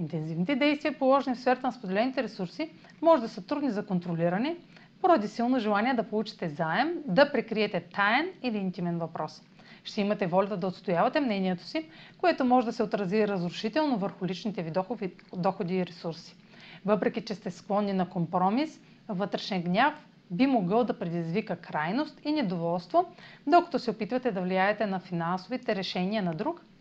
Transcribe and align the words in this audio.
Интензивните 0.00 0.56
действия, 0.56 0.98
положени 0.98 1.36
в 1.36 1.40
сферата 1.40 1.66
на 1.66 1.72
споделените 1.72 2.22
ресурси, 2.22 2.70
може 3.02 3.22
да 3.22 3.28
са 3.28 3.46
трудни 3.46 3.70
за 3.70 3.86
контролиране, 3.86 4.56
поради 5.00 5.28
силно 5.28 5.58
желание 5.58 5.94
да 5.94 6.02
получите 6.02 6.48
заем, 6.48 6.94
да 7.06 7.32
прикриете 7.32 7.80
таен 7.80 8.28
или 8.42 8.58
интимен 8.58 8.98
въпрос. 8.98 9.42
Ще 9.84 10.00
имате 10.00 10.26
волята 10.26 10.56
да 10.56 10.66
отстоявате 10.66 11.20
мнението 11.20 11.64
си, 11.64 11.88
което 12.18 12.44
може 12.44 12.66
да 12.66 12.72
се 12.72 12.82
отрази 12.82 13.28
разрушително 13.28 13.98
върху 13.98 14.26
личните 14.26 14.62
ви 14.62 14.72
доходи 15.36 15.76
и 15.76 15.86
ресурси. 15.86 16.36
Въпреки, 16.84 17.20
че 17.20 17.34
сте 17.34 17.50
склонни 17.50 17.92
на 17.92 18.08
компромис, 18.08 18.80
вътрешен 19.08 19.62
гняв 19.62 20.06
би 20.30 20.46
могъл 20.46 20.84
да 20.84 20.98
предизвика 20.98 21.56
крайност 21.56 22.20
и 22.24 22.32
недоволство, 22.32 23.04
докато 23.46 23.78
се 23.78 23.90
опитвате 23.90 24.30
да 24.30 24.40
влияете 24.40 24.86
на 24.86 25.00
финансовите 25.00 25.76
решения 25.76 26.22
на 26.22 26.34
друг, 26.34 26.62